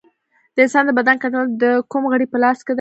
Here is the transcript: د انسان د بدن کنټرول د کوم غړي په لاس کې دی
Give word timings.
د 0.55 0.57
انسان 0.65 0.83
د 0.87 0.91
بدن 0.99 1.15
کنټرول 1.21 1.49
د 1.63 1.65
کوم 1.91 2.03
غړي 2.11 2.25
په 2.29 2.37
لاس 2.43 2.57
کې 2.61 2.67
دی 2.67 2.69